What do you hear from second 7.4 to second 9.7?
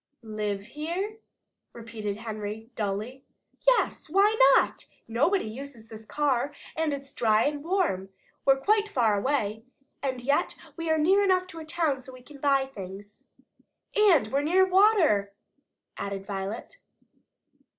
and warm. We're quite far away.